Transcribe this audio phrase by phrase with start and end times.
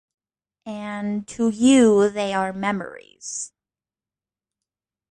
[0.65, 3.53] And to you they are memories.